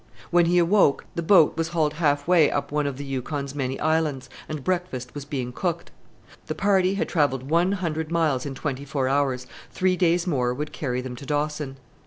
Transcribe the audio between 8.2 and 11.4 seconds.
in twenty four hours; three days more would carry them to